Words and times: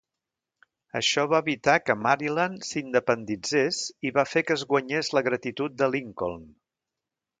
Això 0.99 1.25
va 1.33 1.41
evitar 1.45 1.75
que 1.89 1.95
Maryland 2.05 2.65
s'independitzés 2.69 3.83
i 4.09 4.13
va 4.19 4.27
fer 4.31 4.43
que 4.49 4.57
es 4.59 4.65
guanyés 4.73 5.13
la 5.19 5.23
gratitud 5.29 5.77
de 5.83 5.91
Lincoln. 5.99 6.49